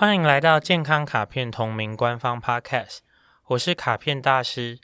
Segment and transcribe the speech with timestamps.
[0.00, 3.00] 欢迎来到健康卡片同名官方 Podcast，
[3.48, 4.78] 我是卡片大师。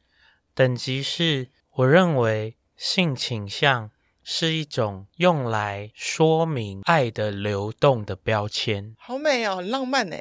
[0.54, 3.91] 等级是，我认为性倾向
[4.23, 8.95] 是一种用来说明爱的流动的标签。
[8.98, 10.18] 好美哦，很浪漫呢，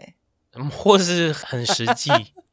[0.71, 2.09] 或是很实际。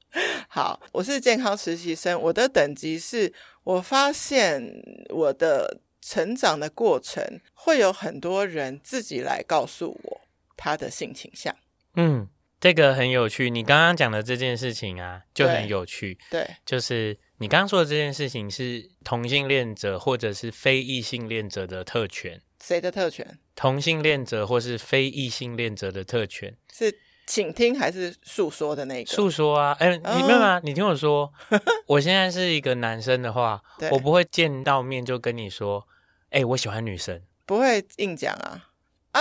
[0.51, 3.33] 好，我是健康实习生，我的等级是，
[3.63, 4.69] 我发现
[5.11, 10.21] 我的成长的过程会有很多人自己来告诉我
[10.57, 11.55] 他的性倾向。
[11.97, 12.29] 嗯，
[12.61, 13.51] 这个很有趣。
[13.51, 16.19] 你刚刚讲的这件事情啊，就很有趣。
[16.31, 22.41] 对，就是你刚刚说的这件事情是同性恋者或者是非异性恋者的特权。
[22.63, 23.39] 谁的特权？
[23.57, 26.57] 同性恋者或是非异性恋者的特权。
[26.73, 29.11] 是请听还是诉说的那个？
[29.11, 30.61] 诉说啊，哎，你没有吗？
[30.63, 31.33] 你听我说，
[31.87, 35.87] 我现在是一个男生的话，我不会见到面就跟你说，
[36.31, 38.69] 哎，我喜欢女生，不会硬讲啊。
[39.13, 39.21] 啊，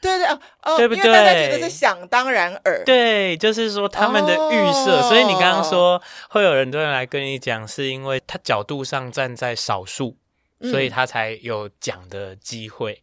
[0.00, 1.04] 对对哦哦，对不对？
[1.04, 10.16] 因为大家觉得是想当然耳，对，就是说他们的预设，哦、所以你刚刚说会有很多人来跟你讲，是因为他角度上站在少数，
[10.60, 13.02] 嗯、所以他才有讲的机会，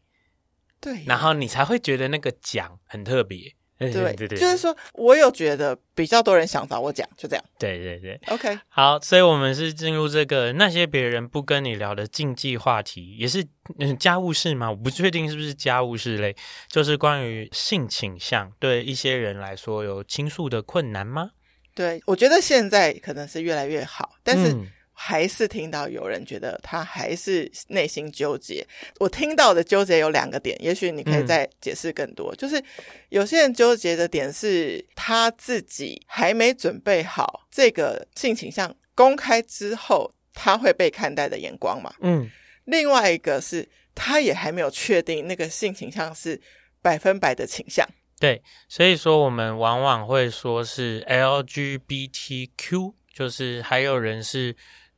[0.79, 3.53] 对，然后你才会觉得那个讲很特别。
[3.78, 7.45] 对对对，就是说，我有觉得比较多人想找我讲，就这样。
[7.59, 13.45] 对对对，OK，好，所以我们是进入这个那些别人不跟你聊的禁忌话题，也是
[13.80, 14.69] 嗯家务事嘛？
[14.69, 16.36] 我不确定是不是家务事类，
[16.69, 21.31] 就是关于性倾向，对一些人来说有倾诉的困难吗？
[21.75, 24.56] 对，我觉得现在可能是越来越好，但是。
[24.98, 28.66] 嗯还是听到有人觉得他还是内心纠结。
[29.00, 32.34] 我听到的纠结有两个点，也许你可以再解释更多。
[32.34, 32.59] 嗯、就是
[33.09, 41.94] 有些人纠结的点是他自己还没准备好这个性倾向公开之后他会被看待的眼光嘛。
[42.02, 42.28] 嗯。
[42.66, 46.41] 另外一个是他也还没有确定那个性倾向是
[46.81, 47.88] 百分百的倾向。
[48.19, 54.56] 对，所以说我们往往会说是 LGBTQ，就是还有人是。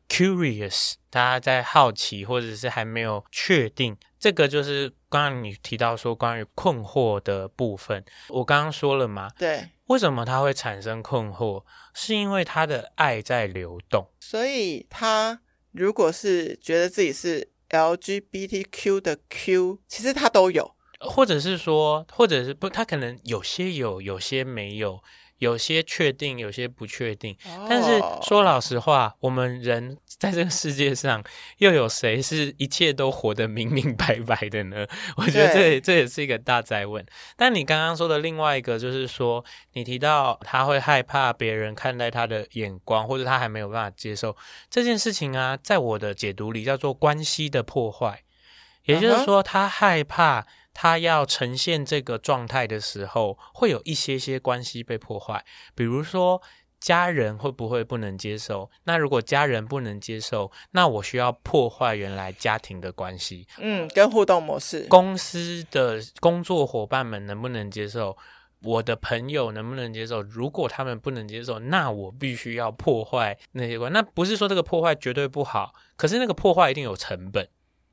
[0.10, 8.04] Curious，大家在好奇，或者是还没有确定，这个就是刚刚你提到说关于困惑的部分。
[8.30, 11.64] 我刚刚说了嘛，对，为什么他会产生困惑？
[11.94, 15.40] 是因为他的爱在流动，所以他
[15.72, 25.02] 如果是觉得自己是 LGBTQ 的 Q，其实他都有，或者是说，或者是不，他可能有些有，有些没有。
[25.40, 27.36] 有些确定，有些不确定。
[27.46, 27.68] Oh.
[27.68, 31.24] 但是说老实话，我们人在这个世界上，
[31.58, 34.86] 又有谁是一切都活得明明白白的呢？
[35.18, 37.06] 我觉得这也这也是一个大灾问。
[37.36, 44.36] 但你刚刚说的另外一个，就是说你提到他会害怕别人看待他的眼光，或者他还没有办法接受
[44.70, 48.24] 这件事情啊，在我的解读里叫做关系的破坏，
[48.84, 50.46] 也就是说他害怕。
[50.74, 55.44] 他要呈现这个状态的时候，会有一些些关系被破坏，
[55.76, 56.42] 比如说
[56.80, 58.70] 家人会不会不能接受？
[58.86, 64.88] 那如果家人不能接受，那我需要破坏原来家庭的关系，嗯，跟互动模式。
[64.88, 68.16] 公司的工作伙伴们能不能接受？
[68.62, 70.22] 我的朋友能不能接受？
[70.22, 73.92] 如果他们不能接受，那我必须要破坏那些关。
[73.92, 77.48] 那不是说这个破坏绝对不好，可是那个破坏一定有成本。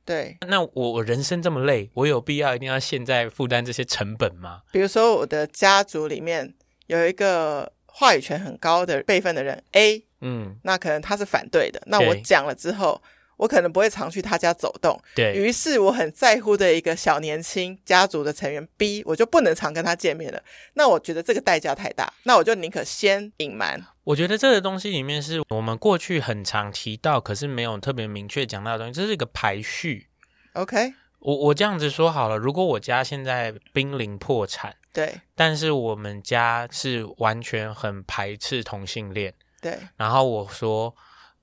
[0.07, 4.63] 对，那我我人生这么累，我有必要一定要现在负担这些成本吗？
[4.71, 6.55] 比如说，我的家族里面
[6.87, 11.83] 有一个话语权很高的辈分的人 A，嗯，那可能他是反对的。
[11.87, 13.03] 那我讲了之后，
[13.37, 14.99] 我可能不会常去他家走动。
[15.15, 20.43] 对，于是我很在乎的一个小年轻家族的成员 B，我就不能常跟他见面了。
[20.75, 23.81] 那我觉得这个代价太大，那我就宁可先隐瞒。
[24.05, 28.93] 我觉得这个东西里面是我们过去很常提到，可是没有特别明确讲到的东西。
[28.93, 30.09] 这是一个排序。
[30.55, 40.95] OK，我我这样子说好了，如果我家现在濒临破产，对，但是我们家是完全很排斥同性恋，对，然后我说。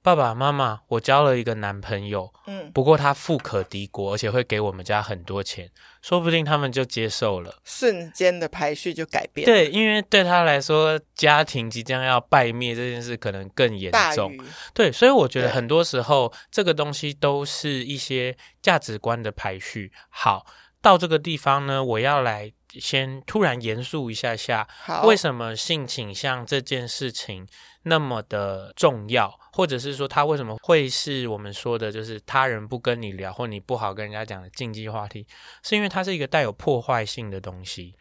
[0.04, 5.72] 爸爸妈妈，我交了一个男朋友，嗯，不过他富可敌国，而且会给我们家很多钱，
[6.02, 9.46] 说不定他们就接受了，瞬间的排序就改变。
[9.46, 14.38] 对，因为对他来说，家庭即将要败灭这件事可能更严重。
[14.74, 19.90] 对，所以我觉得很多时候这个东西都是一些价值观的排序。
[20.10, 20.46] 好，
[20.82, 27.48] 到这个地方呢，我要来先突然严肃一下下，好，为什么性倾向这件事情
[27.84, 29.40] 那么的重要？
[29.52, 35.28] 或者是说他为什么会是我们说的，就是他人不跟你聊，或你不好跟人家讲的禁忌话题，
[35.62, 37.96] 是因为它是一个带有破坏性的东西。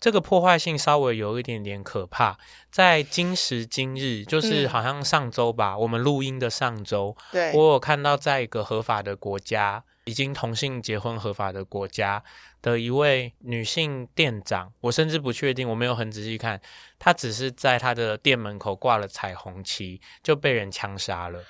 [0.00, 2.36] 这个破坏性稍微有一点点可怕。
[2.70, 12.22] 在今时今日，就是好像上周吧，嗯、我们录音的上周，对，我有看到在一个合法的国家，已经同性结婚合法的国家。
[12.64, 16.58] 的一位女性店长，我甚至不确定，我没有很仔细看，
[16.98, 21.44] 她只是在她的店门口挂了彩虹旗，就被人枪杀了。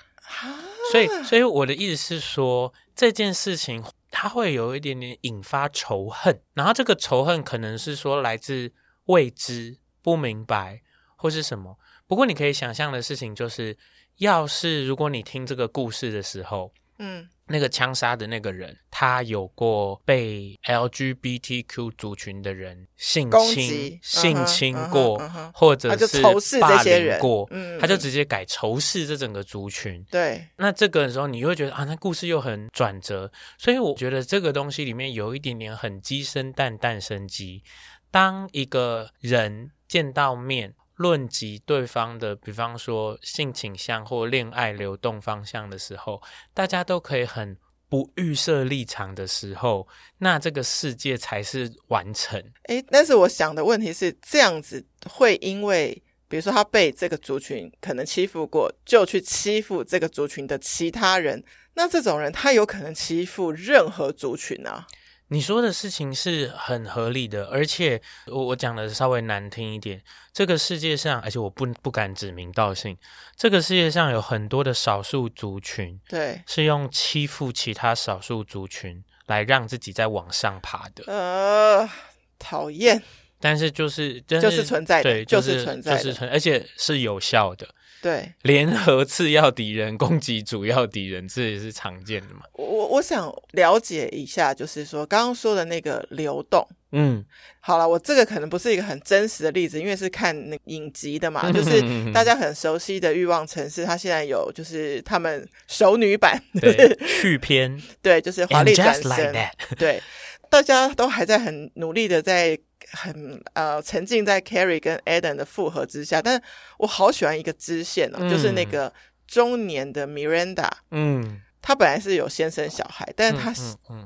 [0.91, 3.81] 所以，所以我的意思是说，这件事情
[4.11, 8.73] 它会有一点点引发仇恨，然后这个仇恨可能是说来自
[9.05, 10.81] 未知、不明白
[11.15, 11.79] 或是什么。
[12.07, 13.77] 不过，你可以想象的事情就是，
[14.17, 25.17] 要是如果你听这个故事的时候，嗯，那个枪杀的那个人，他有过被 LGBTQ 族群的人性侵、性侵过，
[25.53, 27.47] 或者是霸凌过，
[27.79, 30.03] 他就直接改仇视这整个族群。
[30.09, 37.63] 对，那这个时候你会觉得啊，那故事又很转折，所以我觉得这个东西里面有一点点很鸡生蛋，蛋生鸡。
[38.09, 40.73] 当一个人见到面。
[40.95, 46.21] 论及对方的，比方说性倾向或恋爱流动方向的时候，
[46.53, 47.57] 大家都可以很
[47.87, 49.87] 不预设立场的时候，
[50.17, 52.41] 那这个世界才是完成。
[52.67, 61.43] 诶，但是我想的问题是，这样子会因为，比如说他被这个族群可能欺负过，就去欺负这个族群的其他人，
[61.75, 64.87] 那这种人他有可能欺负任何族群啊？
[65.29, 70.01] 你说的事情是很合理的，而且我我讲的稍微难听一点，
[70.31, 72.95] 这个世界上，而且我不不敢指名道姓，
[73.35, 81.03] 这个世界上有很多的少数族群，对，是用欺负其他少数族群来让自己在往上爬的。
[81.07, 81.89] 呃，
[82.37, 83.01] 讨厌，
[83.39, 87.67] 但是就是就是存在的，对，就是存在，就是存，而且是有效的。
[88.01, 92.41] 对，联合次要敌人攻击主要敌人，这也是常见的嘛。
[92.53, 97.25] 我我想了解一下，就是说刚刚说的那个流动，嗯，
[97.59, 101.81] 好了，我这个可能不是一个很真实的例子，因为是看那影集的嘛， 就是
[102.11, 110.01] 大家很熟悉的欲望城市，它现在有就是他们熟女版 对 续篇，对，就是华丽转身，like、对，
[110.49, 112.59] 大家都还在很努力的在。
[112.91, 116.41] 很呃沉浸在 Carrie 跟 Adam 的复合之下，但
[116.77, 118.93] 我好喜欢一个支线哦，嗯、就是那个
[119.27, 123.53] 中年的 Miranda，嗯，他本来是有先生小孩，但是他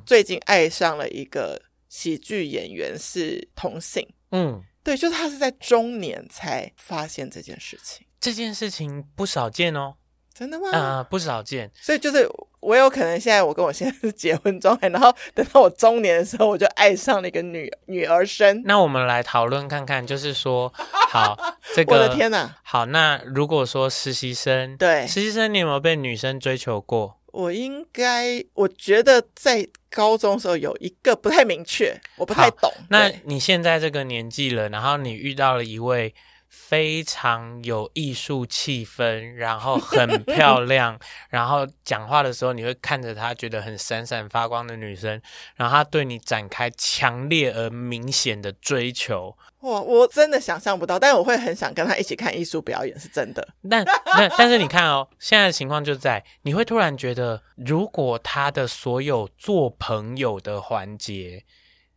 [0.06, 9.96] 最近爱上了一个喜剧演员是同性，嗯，对，就是他是在中年才发现这件事情，这件事情不少见哦。
[10.40, 10.70] 真的吗？
[10.70, 11.70] 啊、呃，不少见。
[11.76, 12.26] 所以就是
[12.62, 18.64] 我有可能现在我跟我现在是结婚状态，然后等到我中年的时候，我就爱上了一个女女儿身。
[18.64, 20.72] 那我们来讨论看看，就是说，
[21.10, 21.38] 好，
[21.76, 22.56] 这个我的天哪！
[22.64, 27.20] 好，那如果说实习生，对实习生，你有没有被女生追求过？
[27.34, 32.72] 我应该，我觉得在高中的时候有一个不太明确，我不太懂。
[32.90, 36.16] 那你现在这个年纪了，然后你遇到了一位。
[36.50, 41.00] 非常有艺术气氛，然后很漂亮，
[41.30, 45.22] 然后讲话的时候你会看着她，觉得很闪闪发光的女生，
[45.56, 49.38] 然后她对你展开强烈而明显的追求。
[49.62, 53.48] 哇，我真的想象不到，但我会很想跟她一起看艺术表演，是真的。
[53.70, 61.46] 但那但是你看哦，现在的情况就在你会突然觉得，如果她的所有做朋友的环节。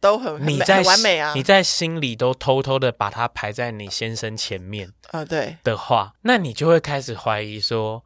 [0.02, 1.32] 都很你在很完美啊！
[1.36, 8.04] 你在心里都偷偷的把它排在你先生前面啊，对的话，那你就会开始怀疑说，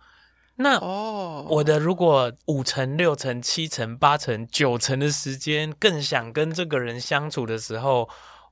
[0.56, 8.06] 那哦，我的如果五成、六成、七成、八成、九成的时间更想跟这个人相处的时候，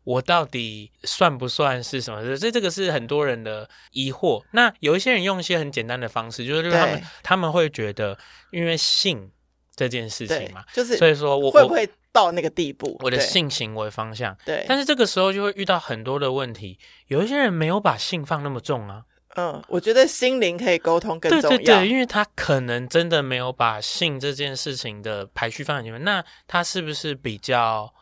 [0.05, 2.37] 我到底算不算是什么？
[2.39, 4.43] 所以这个是很多人的疑惑。
[4.53, 8.17] 那有一些人用一些很简单的方式，就是他们他们会觉得，
[8.51, 9.31] 因为性
[9.75, 11.89] 这件事情嘛，就是所以说我会不会？
[12.15, 16.79] 到那个地步，我的性行为方向对，但是这个时候就会遇到很多的问题。
[17.09, 19.03] 有一些人没有把性放那么重啊，
[19.35, 26.05] 嗯，我觉得心灵可以沟通更重要，对对对，因为他可能真的没有把性这件事情的排序放在前面。
[26.05, 27.93] 那他是不是比较？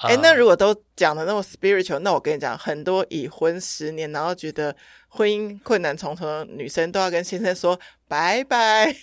[0.00, 4.74] 哎、呃，那如果都讲的那么 spiritual，那我跟你讲，很多已婚十年然后觉得
[5.06, 8.96] 婚姻困难重重的女生都要跟先生说拜拜。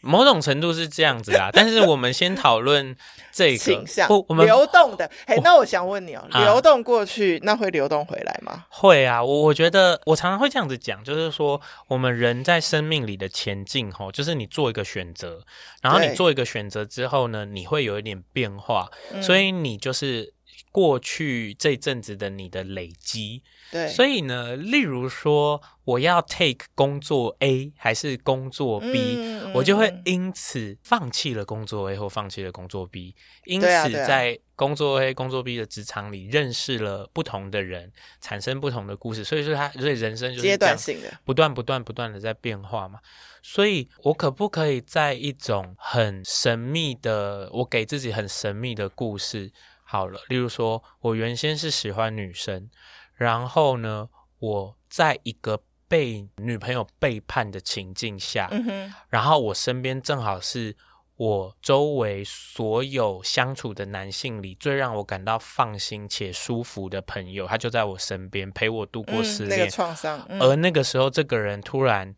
[0.00, 2.96] 某种程度是这样子啊， 但是我们先讨论
[3.32, 5.10] 这个倾向，我们流动的。
[5.26, 8.64] 嘿，那我想问你哦，啊、流动过去，那会流动回来吗？
[8.68, 15.40] 会啊，我我觉得我常常会这样子讲，就是说我们人在生命里的前进，吼，就是你做一个选择，
[15.82, 20.32] 然后你做一个选择之后呢，你会有一点变化，对所以你就是
[20.72, 23.42] 过去这阵子的你的累积。
[23.70, 39.22] 对，所以呢，例如说我要 take 工作 A 还是工作 B，嗯，我就会因此放弃了工作 A 或放弃了工作 B，因此在工作 A、工作 B 的职场里认识了不同的人，产生不同的故事。
[39.22, 42.98] 所以说，他所以人生就是阶段性的，不断、不断、不断的在变化嘛。
[43.42, 49.50] 所以我可不可以在一种很神秘的，我给自己很神秘的故事？
[49.90, 52.70] 好了，例如说我原先是喜欢女生，
[53.16, 58.48] 然后呢，我在一个被女朋友背叛的情境下，
[59.08, 60.76] 然后我身边正好是。
[61.20, 70.26] 我周围所有相处的男性里，最让我感到放心且舒服的朋友，他就在我身边陪我度过失恋、嗯那个创伤。
[70.30, 72.14] 嗯、而那个时候，这个人突然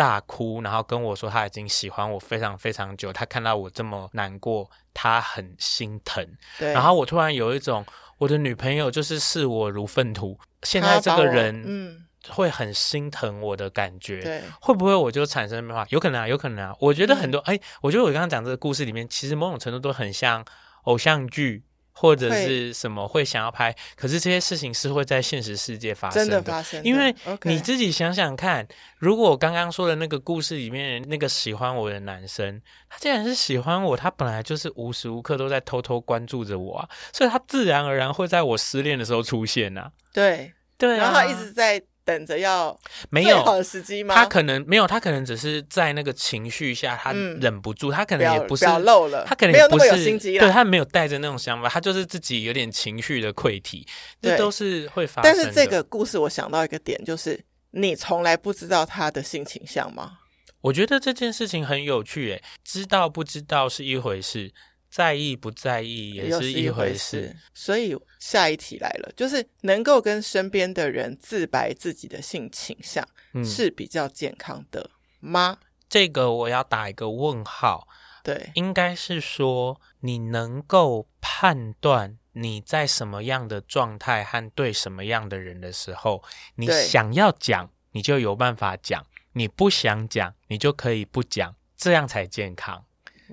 [0.00, 3.12] 大哭，然后跟我说他已经喜欢我非常非常久。
[3.12, 6.26] 他看到我这么难过，他很心疼。
[6.58, 6.72] 对。
[6.72, 7.84] 然后我突然有一种，
[8.16, 10.38] 我的女朋友就是视我如粪土。
[10.62, 12.06] 现在这个人，嗯。
[12.28, 15.86] 会很心疼我的感觉，对，会不会我就产生变化？
[15.88, 16.76] 有可能啊，有可能啊。
[16.78, 20.44] 我觉得很多，哎、嗯，我觉得我刚刚讲这个故事里面，其实某种程度都很像
[20.82, 21.64] 偶像剧
[22.00, 26.88] 或者是什么会想要拍，可是这些事情是会在现实世界发生的，真的发生的。
[26.88, 28.66] 因为你自己想想看，
[28.96, 39.92] 如果我刚刚说的那个故事里面那个喜欢我的男生，他既然是喜欢我，他本来就是无时无刻都在偷偷关注着我啊，所以他自然而然会在我失恋的时候出现啊。
[40.14, 41.82] 对对、啊，然后他一直在。
[42.04, 42.76] 等着要
[43.10, 44.14] 没有好的时机吗？
[44.14, 53.86] 他可能没有，他可能只是在那个情绪下，他忍不住，嗯、他可能也不是表露了，他可能也不是有心机，对他没有带着那种想法，他就是自己有点情绪的溃体，
[54.20, 55.44] 这都是会发生的。
[55.44, 57.38] 但是这个故事我想到一个点，就是
[57.70, 60.18] 你从来不知道他的性倾向吗？
[60.62, 64.52] 我觉得这件事情很有趣，诶，知道不知道是一回事。
[64.90, 75.58] 在意不在意也是一回事，所以下一题来了，就是能够跟身边的人自白自己的性倾向，嗯，是比较健康的吗？
[75.88, 77.86] 这个我要打一个问号。
[78.22, 86.22] 对，应该是说你能够判断你在什么样的状态和对什么样的人的时候，
[86.56, 92.84] 你想要讲，你就有办法讲；你不想讲，你就可以不讲，这样才健康。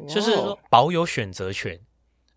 [0.07, 1.79] 就是说保有选择权，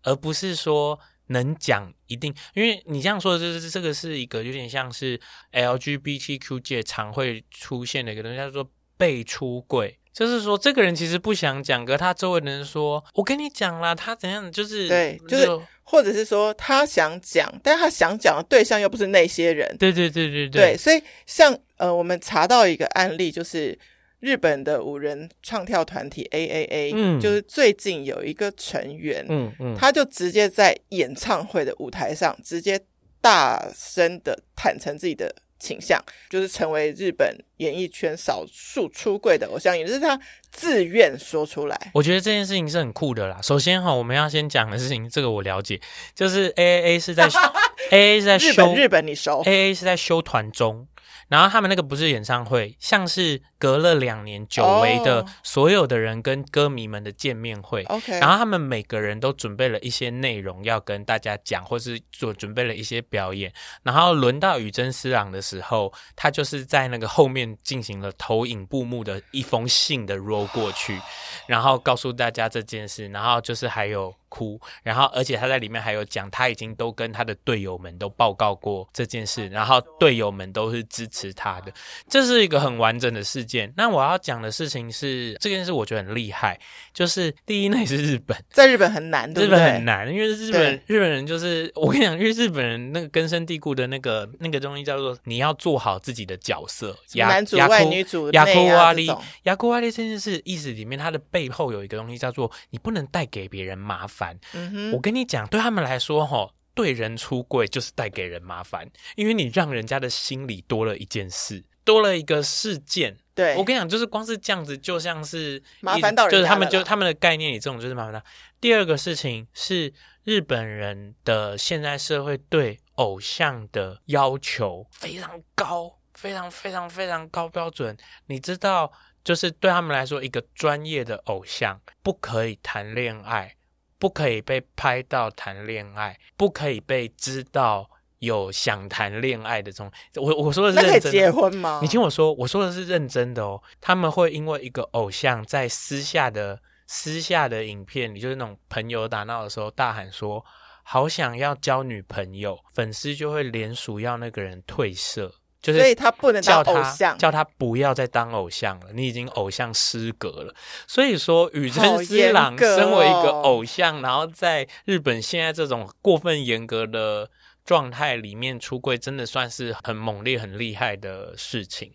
[0.03, 5.19] 而不是说能讲一定，因为你这样说的就是这个是一个有点像是
[5.51, 9.97] LGBTQ 界常会出现的一个东西，叫做被出柜。
[10.13, 15.47] 就是说这个人其实不想讲，可他周围的人说：“我跟你讲啦，他怎样？”就是对，就是
[15.83, 19.73] 或者是说他想讲，但他想讲的对象又不是那些人。
[19.79, 23.77] 对对对对对，对，所以像呃，我们查到一个案例就是。
[24.21, 32.79] 日本的五人唱跳团体 AAA，嗯，就是最近有一个成员，嗯嗯，他就直接在演唱会的舞台上，直接
[33.19, 35.99] 大声的坦诚自己的倾向，
[36.29, 40.19] 就是成为日本演艺圈少数出柜的偶像，也就是他
[40.51, 41.91] 自愿说出来。
[41.93, 43.39] 我觉得这件事情是很酷的啦。
[43.41, 45.81] 首先哈，我们要先讲的事情，这个我了解，
[46.13, 47.27] 就是 AAA 是在
[47.89, 50.87] AAA 是在修日本，日本你熟，AAA 是在修团中。
[51.31, 57.83] 然后他们那个不是演唱会，像是隔了两年久违的所有的人跟歌迷们的见面会。
[57.83, 63.53] OK，然后他们每个人都准备了一些内容要跟大家讲，或是做准备了一些表演。
[63.83, 70.99] 然后轮到宇真司朗的时候，他就是在那个后面进行了投影布幕的一封信的 roll 过去，
[71.47, 73.07] 然后告诉大家这件事。
[73.07, 74.13] 然后就是还有。
[74.31, 81.73] 哭，然后而且他在里面还有讲，他已经都跟他的队友们都报告过这件事，然后队友们都是支持他的，
[82.09, 83.71] 这是一个很完整的事件。
[83.75, 86.57] 那我要讲的事情是，这件事我觉得很厉害，
[86.93, 89.59] 就是第一，那也是日本， 在日本很难， 对不对？
[89.59, 99.21] 日本很难，因为日本日本人就是我跟你讲，因为日本人那个根深蒂固的那个那个东西叫做你要做好自己的角色，男主外女主内啊，这种。
[99.43, 104.20] 亚库瓦利这件事意思里面，它的背后有一个东西叫做你不能带给别人麻烦。
[104.53, 113.17] 嗯哼，我跟你讲，对他们来说，哈，对人出柜就是带给人麻烦，因为你让人家的心里多了一件事，多了一个事件。
[113.33, 118.21] 对，我跟你讲，就是光是这样子，就像是麻烦到人，就是他们就他们的概念里，这种就是麻烦到。
[118.59, 119.91] 第二个事情是
[120.23, 127.97] 日本人的现在社会对偶像的要求非常高，非常非常非常高标准。
[128.27, 128.91] 你知道，
[129.23, 133.55] 就是对他们来说，一个专业的偶像不可以谈恋爱。
[134.01, 139.91] 不可以被拍到谈恋爱，不可以被知道有想谈恋爱的这种。
[140.15, 141.11] 我我说的是认真的。
[141.11, 141.77] 结婚吗？
[141.83, 143.61] 你听我说，我说的是认真的哦。
[143.79, 150.43] 他们会因为一个偶像在私下的私下的影片里，就是那种朋友打闹的时候，大喊说
[150.81, 155.31] “好想要交女朋友”，粉丝就会联署要那个人退社。
[155.61, 158.87] 就是，所以他不能当偶像，叫他不要再当偶像了。
[158.93, 160.53] 你已经偶像失格了。
[160.87, 167.29] 所以说，宇真司郎身为一个偶像，哦，然后在日本现在这种过分严格的
[167.63, 171.93] 状态里面出柜，真的算是很猛烈、很厉害的事情。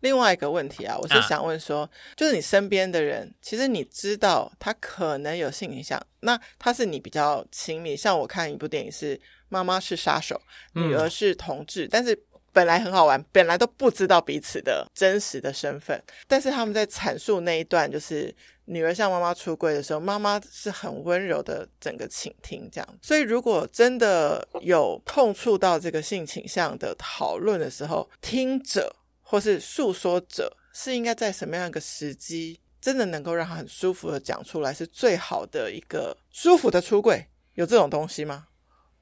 [0.00, 7.96] 另外一个问题啊，我是想问说，啊、就是你身边的人，其实你知道他可能有性影响，那他是你比较亲密。
[7.96, 9.16] 像我看一部电影是
[9.48, 10.38] 《妈妈是杀手》，
[10.82, 12.20] 女儿是同志，嗯、但是
[12.52, 22.98] 本来很好玩，本来都不知道彼此的真实的身份，但是他们在阐述那一段，就是女儿向妈妈出柜的时候，妈妈是很温柔的整个倾听这样。
[23.02, 28.94] 所以如果真的有碰触到这个性倾向的讨论的时候，听者。
[29.22, 37.24] 或是诉说者是应该在什么样一个时机，真的能够让他很舒服的讲出来，是最好的一个舒服的出柜？
[37.54, 38.48] 有这种东西吗？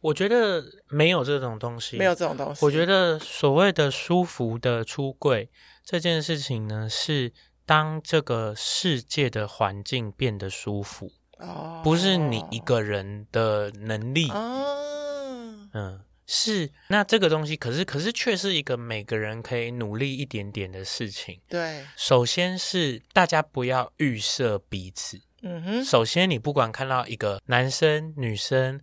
[0.00, 2.64] 我觉得没有这种东西，没有这种东西。
[2.64, 5.50] 我觉得所谓的舒服的出柜
[5.84, 7.32] 这件事情呢，是
[7.66, 16.00] 当这个世界的环境变得舒服，哦，不是你一个人的能力，哦，嗯。
[16.30, 21.40] 是，那这个东西可是可是却是一个每个人可以努力一点点的事情。
[21.48, 25.18] 对，首先是大家不要预设彼此。
[25.40, 28.78] 嗯哼，首先你不管看到一个男生、女生，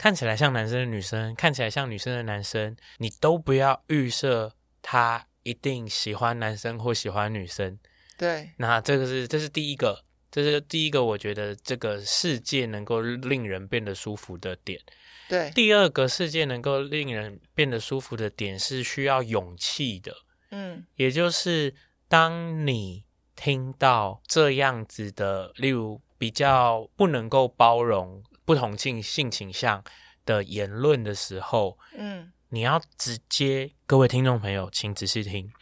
[0.00, 7.78] 看起来像男生的女生，看起来像女生的男生，你都不要预设他一定喜欢男生或喜欢女生。
[8.16, 14.80] 对，那这个是这是第一个，这是第一个，我觉得这个世界能够令人变得舒服的点。
[15.28, 20.16] 对，第二个世界能够令人变得舒服的点是需要勇气的，
[20.50, 21.74] 嗯，也就是
[22.08, 23.04] 当你
[23.36, 29.80] 听到这样子的，例如比较不能够包容不同性性倾向
[30.26, 35.52] 的言论的时候，嗯，你要直接，各位听众朋友，请仔细听，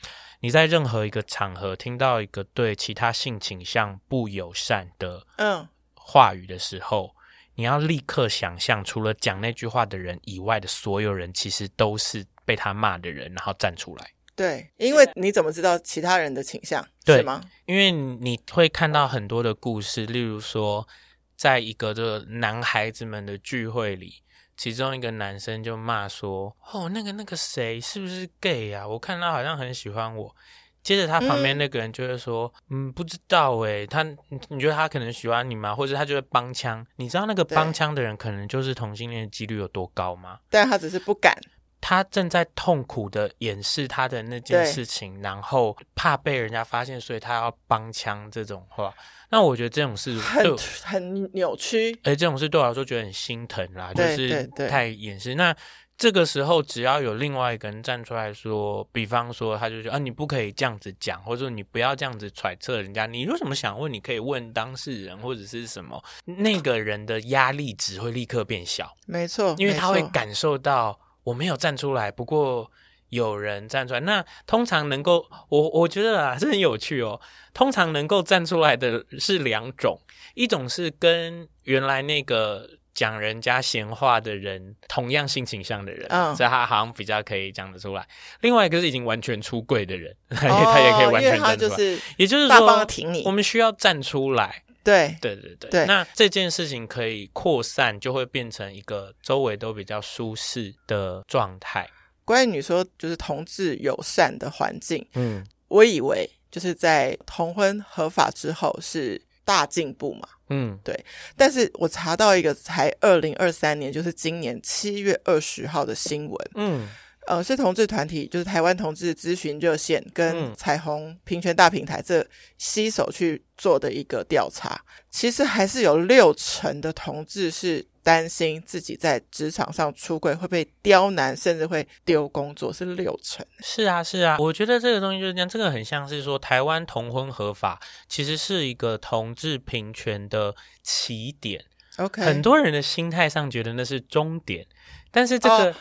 [0.40, 7.14] 你在任何一个场合听到一个对其他性倾向不友善的，嗯，话语的时候。
[7.56, 14.10] 你要立刻想象，除了讲那句话的人以外的所有人，其实都是被他骂的人，然后站出来。
[14.34, 16.82] 对，因为你怎么知道其他人的倾向？
[17.04, 17.44] 对吗？
[17.66, 20.88] 因为你会看到很多的故事，例如说，
[21.38, 24.22] 在一个这个男孩子们的聚会里，
[24.56, 28.86] 其中一个男生就骂说：“哦，那个那个谁是不是 gay 啊？
[28.86, 30.34] 我看他好像很喜欢我。”
[30.82, 34.02] 接着他旁边那个人就会说：“嗯，嗯，不知道诶，他
[34.48, 35.74] 你觉得他可能喜欢你吗？
[35.74, 36.84] 或者他就会帮腔？
[36.96, 40.40] 你知道那个帮腔的人可能就是同性恋的几率有多高吗？
[40.50, 41.36] 但他只是不敢，
[41.80, 48.92] 他正在痛苦的掩饰他的那件事情，然后怕被人家发现，所以他要帮腔这种话。
[49.30, 55.54] 那我觉得这种事很很扭曲，而这种事对我来说觉得很心疼啦，就是太掩饰那。”
[55.98, 63.04] 这个时候，只要有另外一个人站出来说，比方说，他就说啊，你不可以这样子讲，或者说你不要这样子揣测人家。
[63.04, 68.96] 你有什么想问，你可以问当事人或者是什么，那个人的压力值会立刻变小。
[69.08, 70.96] 没错，因为他会感受到
[71.28, 72.70] 我没有站出来，不过
[73.08, 74.00] 有人站出来。
[74.00, 77.20] 那通常能够，我我觉得啊， 是很有趣哦。
[77.54, 79.98] 通常能够站出来的是两种，
[80.34, 82.68] 一种是跟原来那个。
[82.94, 88.04] 讲人家闲话的人，同样性倾向的人，嗯、所以他好像比较可以讲得出来。
[88.40, 91.56] 另外一个是已经完全出柜的人， 哦、他也可以完全站出来。
[91.56, 92.84] 就是也就是说，
[93.24, 94.64] 我们需要站出来。
[94.88, 95.16] 对。
[95.20, 95.70] 对对对。
[95.70, 95.86] 对。
[95.86, 101.88] 那这件事情可以扩散，就会变成一个周围都比较舒适的状态。
[102.24, 110.28] 关于你说就是同志友善的环境，嗯，我以为就是在同婚合法之后是大进步嘛。
[110.50, 110.98] 嗯，对，
[111.36, 116.88] 但是我查到一个才二零二三年，就是今年七月二十号的新闻，嗯，
[117.28, 127.86] 呃，是同志团体，就是台湾同志咨询热线跟彩虹平权大平台这携手去做的一个调查，其实还是有六成的同志是。
[128.00, 133.44] 担心自己在职场上出柜会被刁难，甚至会丢工作，是六成。
[133.60, 141.62] 是啊，是啊，我觉得这个东西就是这样，这个很像是说台湾同婚合法，其实是一个同志平权的起点。
[141.98, 144.66] OK，很多人的心态上觉得那是终点，
[145.10, 145.66] 但是这个。
[145.66, 145.74] Oh.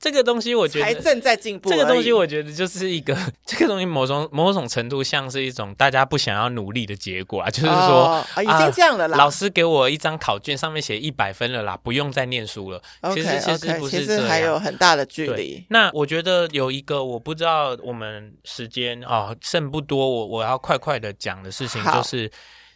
[0.00, 1.68] 这个东西我觉得还正在进步。
[1.68, 9.18] 这个东西我觉得就是一个， 这个东西某种某种程度像是一种大家不想要努力的结果啊，就是说、哦啊、已经这样了啦。
[9.18, 12.82] 老师给我一张考卷，上面写一百分了啦，不用再念书了。
[13.02, 15.66] Okay, 其实其实不是这样，还有很大的距离。
[15.68, 22.30] 那我觉得有一个我不知道我们时间哦剩不多，我我要快快的讲的事情就是。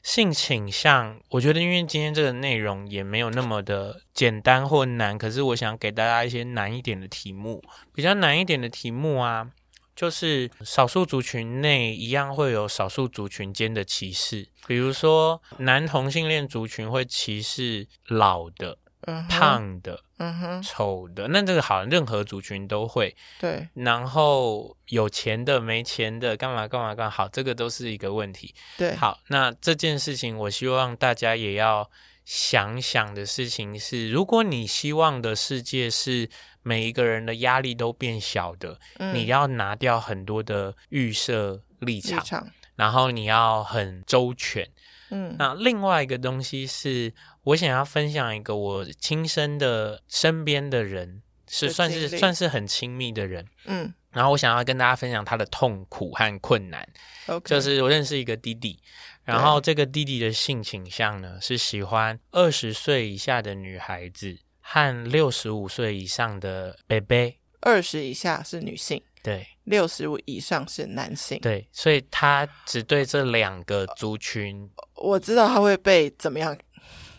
[0.04, 7.64] 性倾向，我觉得因为今天这个内容也没有那么的简单或难，可是我想给大家一些难一点的题目，
[7.94, 9.50] 比较难一点的题目啊，
[9.96, 18.76] 就是少数族群内一样会有少数族群间的歧视，比如说男同性恋族群会歧视老的。
[19.06, 23.14] 嗯，胖的，嗯哼，丑的，那这个好像任何族群都会。
[23.38, 28.54] 对，然后有钱的、没钱的，干嘛干嘛干嘛，好，这个都是一个问题。
[28.78, 31.90] 对，好，那这件事情，我希望大家也要
[32.24, 36.30] 想想的事情是，如果你希望的世界是
[36.62, 44.66] 每一个人的压力都变小的，嗯、你要拿掉很多的预设立场，立场，然后你要很周全。
[45.10, 47.12] 嗯，那另外一个东西是
[47.44, 53.46] 我想要分享一个我亲身的身边的人，是算是算是很亲密的人。
[53.66, 56.88] 嗯，然后我想要跟大家分享他的痛苦和困难。
[57.26, 57.40] Okay.
[57.48, 58.78] 就是我认识一个弟弟，
[59.24, 67.36] 然后这个弟弟的性倾向呢是喜欢二十岁以下的女孩子和六十五岁以上的 baby。
[67.60, 69.02] 二十以下是女性。
[69.22, 71.38] 对，六十五以上是男性。
[71.40, 74.70] 对，所以他只对这两个族群。
[74.96, 76.54] 我知道他会被怎么样，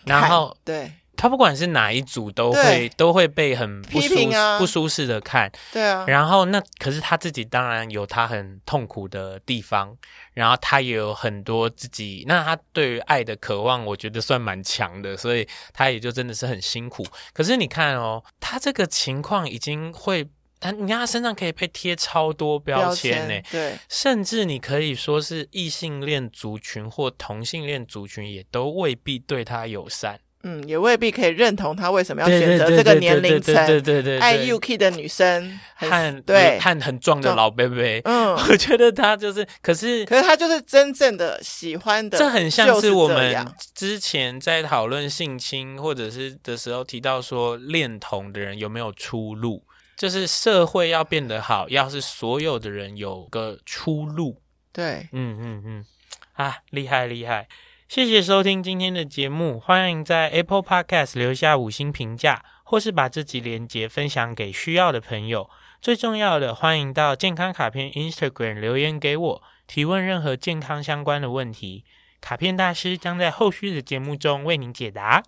[0.06, 5.50] 然后对他不管是哪一组都会都会被很不舒啊，不舒适的看。
[5.72, 9.96] 对啊，然后那可是他自己当然有他很痛苦的地方，
[10.34, 17.06] 然后他也有很多自己，那他对于爱的渴望，我觉得算蛮强的，所以他也就真的是很辛苦。
[17.34, 20.28] 可是你看哦，他这个情况已经会。
[20.60, 49.64] 他，你看他身上可以被贴超多标签呢，对，甚至你可以说是异性恋族群或同性恋族群，也都未必对他友善，嗯，也未必可以认同他为什么要选择这个年龄层，对对对，爱 UK 的女生和对和很壮的老 baby，嗯， 我觉得他就是，可是可是他就是真正的喜欢的，这很像是我们之前在讨论性侵或者是的时候提到说恋童的人有没有出路。
[49.96, 54.42] 就是社会要变得好，要是所有的人有个出路。
[54.72, 55.86] 对，嗯嗯嗯，
[56.34, 57.48] 啊，厉害厉害！
[57.88, 65.50] 谢谢收听今天的节目，欢迎在 Apple Podcast 留下五星评价，或是把这集连接分享给需要的朋友。
[65.82, 71.86] 最重要的，欢迎到健康卡片 Instagram 留言给我，提问任何健康相关的问题，
[72.20, 75.24] 卡片大师将在后续的节目中为您解答。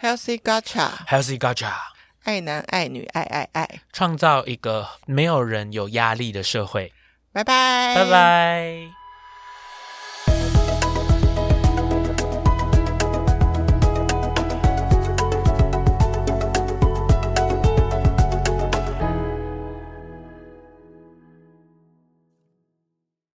[0.00, 1.95] Healthy Gacha，Healthy Gacha。
[2.26, 6.92] 爱男爱女爱爱爱，创造一个没有人有压力的社会。
[7.32, 9.05] 拜拜，拜拜。